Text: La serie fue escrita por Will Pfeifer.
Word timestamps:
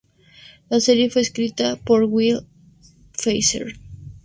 La 0.67 0.79
serie 0.79 1.11
fue 1.11 1.21
escrita 1.21 1.75
por 1.75 2.05
Will 2.05 2.39
Pfeifer. 3.11 3.73